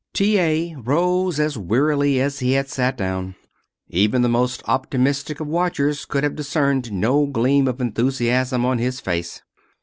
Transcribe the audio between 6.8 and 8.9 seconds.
no gleam of enthusiasm on